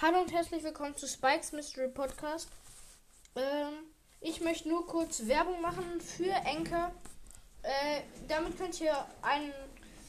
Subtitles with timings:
[0.00, 2.48] Hallo und herzlich willkommen zu Spikes Mystery Podcast.
[3.34, 3.72] Ähm,
[4.20, 6.92] ich möchte nur kurz Werbung machen für Enker.
[7.64, 9.52] Äh, damit könnt ihr einen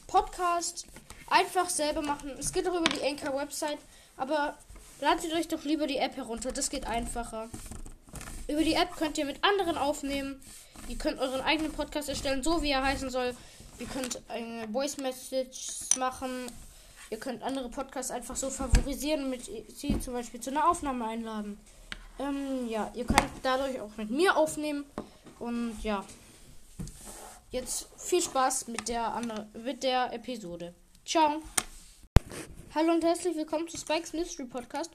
[0.06, 0.86] Podcast
[1.28, 2.30] einfach selber machen.
[2.38, 3.80] Es geht auch über die Enker Website,
[4.16, 4.56] aber
[5.00, 6.52] ladet euch doch lieber die App herunter.
[6.52, 7.48] Das geht einfacher.
[8.46, 10.40] Über die App könnt ihr mit anderen aufnehmen.
[10.86, 13.34] Ihr könnt euren eigenen Podcast erstellen, so wie er heißen soll.
[13.80, 16.46] Ihr könnt eine Voice Message machen
[17.12, 21.58] Ihr könnt andere Podcasts einfach so favorisieren mit sie zum Beispiel zu einer Aufnahme einladen.
[22.20, 24.84] Ähm, ja, ihr könnt dadurch auch mit mir aufnehmen.
[25.40, 26.04] Und ja.
[27.50, 30.72] Jetzt viel Spaß mit der, andere, mit der Episode.
[31.04, 31.42] Ciao.
[32.76, 34.92] Hallo und herzlich willkommen zu Spikes Mystery Podcast.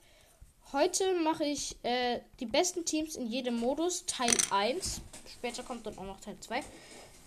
[0.72, 5.02] Heute mache ich äh, die besten Teams in jedem Modus, Teil 1.
[5.34, 6.60] Später kommt dann auch noch Teil 2.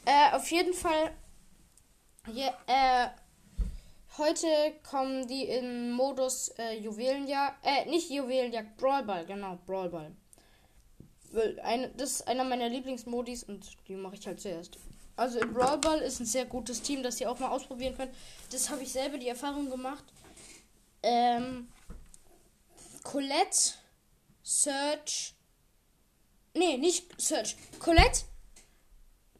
[0.07, 1.13] Äh, auf jeden Fall.
[2.27, 3.09] Yeah, äh,
[4.19, 4.49] Heute
[4.83, 7.65] kommen die in Modus äh, Juwelenjagd.
[7.65, 10.11] Äh, nicht Juwelenjagd, Brawlball, genau, Brawlball.
[11.63, 14.77] Eine, das ist einer meiner Lieblingsmodis und die mache ich halt zuerst.
[15.15, 18.13] Also in Brawlball ist ein sehr gutes Team, das ihr auch mal ausprobieren könnt.
[18.51, 20.05] Das habe ich selber die Erfahrung gemacht.
[21.05, 21.69] Ähm,
[23.05, 23.75] Colette,
[24.43, 25.35] Search.
[26.55, 27.57] Nee, nicht Search.
[27.79, 28.25] Colette,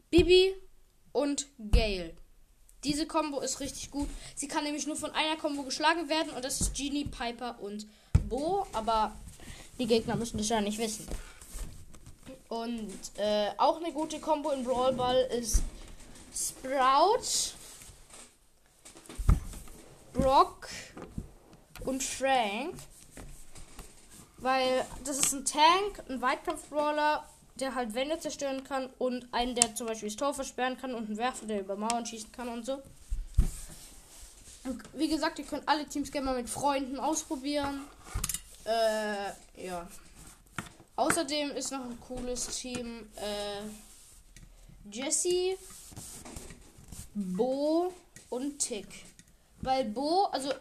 [0.09, 0.55] Bibi
[1.11, 2.15] und Gale.
[2.83, 4.07] Diese Combo ist richtig gut.
[4.35, 7.87] Sie kann nämlich nur von einer Combo geschlagen werden und das ist Genie, Piper und
[8.29, 8.65] Bo.
[8.73, 9.13] Aber
[9.77, 11.07] die Gegner müssen das ja nicht wissen.
[12.47, 15.61] Und äh, auch eine gute Combo in Brawl Ball ist
[16.33, 17.53] Sprout,
[20.13, 20.69] Brock
[21.85, 22.75] und Frank.
[24.37, 27.27] Weil das ist ein Tank, ein Weitkampf-Brawler
[27.61, 31.07] der halt Wände zerstören kann und einen, der zum Beispiel das Tor versperren kann und
[31.07, 32.81] einen Werfer, der über Mauern schießen kann und so.
[34.63, 37.81] Und wie gesagt, ihr könnt alle Teams gerne mal mit Freunden ausprobieren.
[38.65, 39.87] Äh, ja.
[40.95, 43.61] Außerdem ist noch ein cooles Team äh,
[44.91, 45.57] Jesse,
[47.13, 47.93] Bo
[48.29, 48.87] und Tick.
[49.61, 50.51] Weil Bo, also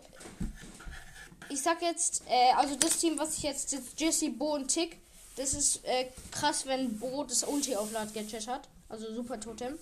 [1.51, 4.99] ich sag jetzt, äh, also das Team, was ich jetzt, jetzt Jesse, Bo und Tick,
[5.39, 8.69] das ist äh, krass, wenn Bo das Ulti aufladen Gadget hat.
[8.89, 9.79] Also Super Totem.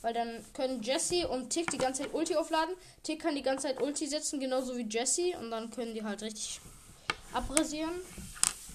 [0.00, 2.74] Weil dann können Jesse und Tick die ganze Zeit Ulti aufladen.
[3.02, 5.36] Tick kann die ganze Zeit Ulti setzen, genauso wie Jesse.
[5.38, 6.60] Und dann können die halt richtig
[7.32, 7.94] abrasieren.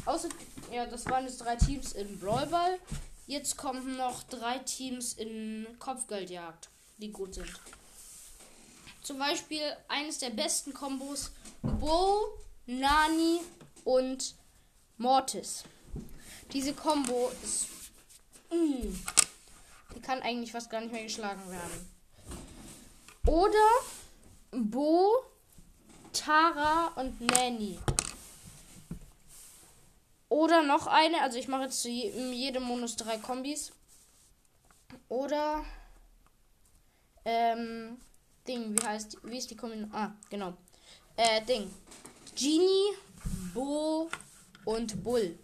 [0.05, 0.29] Außer,
[0.71, 2.79] ja, das waren jetzt drei Teams im Brawlball.
[3.25, 7.51] Jetzt kommen noch drei Teams in Kopfgeldjagd, die gut sind.
[9.03, 13.41] Zum Beispiel eines der besten Kombos: Bo, Nani
[13.83, 14.35] und
[14.97, 15.63] Mortis.
[16.53, 17.67] Diese Combo ist.
[18.49, 18.99] Mh, mm,
[19.95, 21.89] die kann eigentlich fast gar nicht mehr geschlagen werden.
[23.25, 23.67] Oder
[24.51, 25.23] Bo,
[26.13, 27.77] Tara und Nanny.
[30.29, 33.71] Oder noch eine, also ich mache jetzt zu jedem Monus drei Kombis.
[35.09, 35.65] Oder
[37.25, 37.97] ähm,
[38.47, 39.95] Ding, wie heißt, wie ist die Kombination?
[39.95, 40.53] Ah, genau.
[41.15, 41.73] Äh, Ding.
[42.35, 42.93] Genie,
[43.53, 44.09] Bo
[44.65, 45.37] und Bull.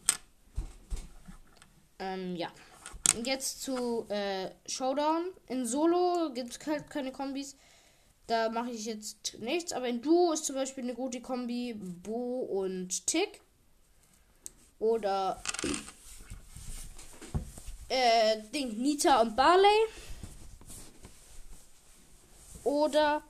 [2.04, 2.52] Ähm, ja.
[3.24, 5.26] Jetzt zu äh, Showdown.
[5.48, 7.56] In Solo gibt es halt keine Kombis.
[8.28, 9.74] Da mache ich jetzt nichts.
[9.74, 13.42] Aber in Duo ist zum Beispiel eine gute Kombi Bo und Tick.
[14.80, 15.42] Oder
[17.90, 19.68] äh, Ding, Nita und Barley.
[22.64, 23.22] Oder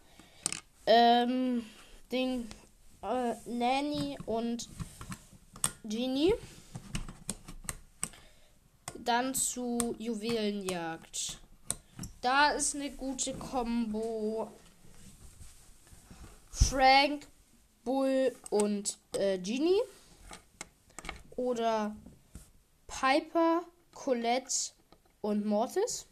[0.86, 1.66] ähm,
[2.12, 2.48] Ding,
[3.02, 4.70] äh, Nanny und
[5.84, 6.34] Genie.
[9.04, 11.38] Dann zu Juwelenjagd.
[12.22, 14.50] Da ist eine gute Combo.
[16.50, 17.28] Frank,
[17.84, 19.82] Bull und äh, Genie.
[21.36, 21.94] Oder
[22.88, 24.72] Piper, Colette
[25.20, 26.06] und Mortis.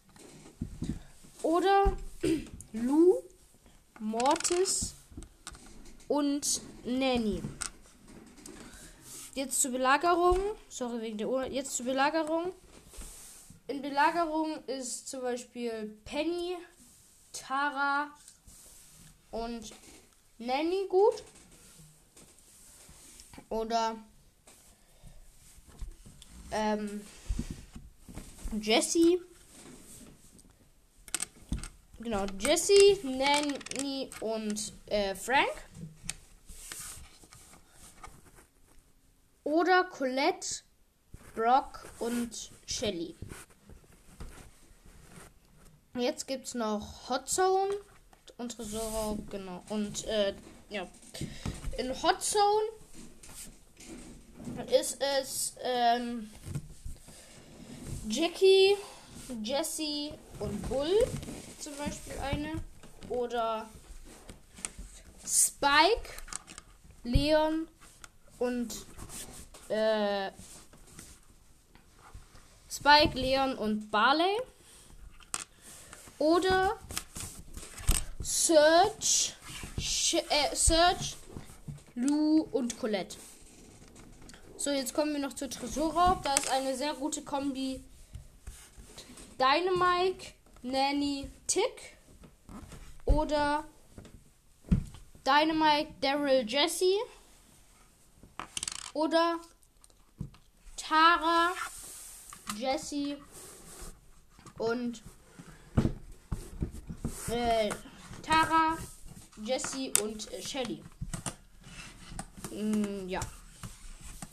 [1.43, 1.95] Oder
[2.73, 3.21] Lou,
[3.99, 4.95] Mortis
[6.09, 7.41] und Nanny.
[9.33, 10.39] Jetzt zur Belagerung.
[10.67, 11.45] Sorry wegen der Uhr.
[11.45, 12.51] Jetzt zur Belagerung.
[13.67, 16.57] In Belagerung ist zum Beispiel Penny,
[17.31, 18.11] Tara
[19.31, 19.71] und
[20.37, 21.23] Nanny gut.
[23.49, 23.95] Oder
[26.51, 27.01] ähm,
[28.59, 29.21] Jessie.
[31.99, 35.51] Genau, Jessie, Nanny und äh, Frank.
[39.43, 40.63] Oder Colette,
[41.35, 43.15] Brock und Shelly.
[45.95, 47.73] Jetzt gibt es noch Hot Zone
[48.37, 49.61] und Tresor, genau.
[49.69, 50.33] Und äh,
[50.69, 50.87] ja.
[51.77, 52.67] In Hot Zone
[54.79, 56.29] ist es ähm,
[58.07, 58.77] Jackie,
[59.43, 60.91] Jesse und Bull
[61.59, 62.53] zum Beispiel eine.
[63.09, 63.69] Oder
[65.25, 66.09] Spike,
[67.03, 67.67] Leon
[68.39, 68.73] und
[69.67, 70.31] äh,
[72.69, 74.37] Spike, Leon und Barley.
[76.21, 76.77] Oder
[78.21, 79.33] Search,
[79.75, 81.17] äh, Search,
[81.95, 83.17] Lou und Colette.
[84.55, 86.21] So, jetzt kommen wir noch zu Tresorraub.
[86.21, 87.83] Da ist eine sehr gute Kombi.
[89.39, 91.97] Dynamike, Nanny, Tick.
[93.05, 93.63] Oder
[95.25, 96.99] Dynamite, Daryl, Jesse.
[98.93, 99.39] Oder
[100.77, 101.53] Tara,
[102.59, 103.17] Jesse
[104.59, 105.01] und
[107.31, 107.69] äh,
[108.21, 108.77] Tara,
[109.43, 110.83] Jesse und äh, Shelly.
[112.51, 113.19] Mm, ja.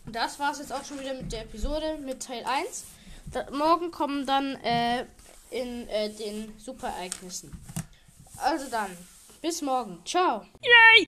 [0.07, 2.85] Das war es jetzt auch schon wieder mit der Episode mit Teil 1.
[3.33, 5.05] Da, morgen kommen dann äh,
[5.51, 7.53] in äh, den Superereignissen.
[8.39, 8.97] Also dann,
[9.43, 10.01] bis morgen.
[10.05, 10.45] Ciao.
[10.63, 11.08] Yay!